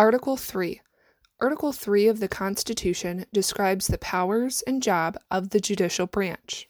Article 0.00 0.38
3. 0.38 0.80
Article 1.42 1.74
3 1.74 2.08
of 2.08 2.20
the 2.20 2.26
Constitution 2.26 3.26
describes 3.34 3.86
the 3.86 3.98
powers 3.98 4.62
and 4.66 4.82
job 4.82 5.18
of 5.30 5.50
the 5.50 5.60
judicial 5.60 6.06
branch. 6.06 6.69